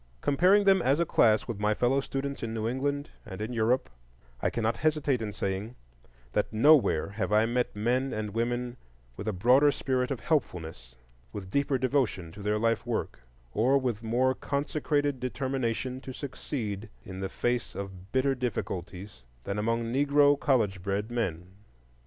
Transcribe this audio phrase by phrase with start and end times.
[0.21, 3.87] Comparing them as a class with my fellow students in New England and in Europe,
[4.41, 5.75] I cannot hesitate in saying
[6.33, 8.77] that nowhere have I met men and women
[9.15, 10.95] with a broader spirit of helpfulness,
[11.31, 13.19] with deeper devotion to their life work,
[13.53, 19.83] or with more consecrated determination to succeed in the face of bitter difficulties than among
[19.93, 21.45] Negro college bred men.